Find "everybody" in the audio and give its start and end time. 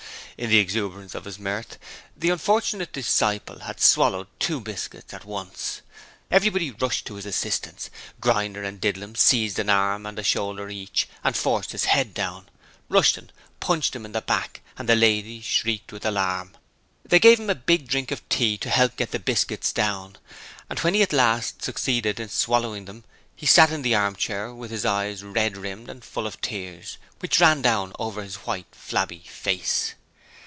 6.31-6.71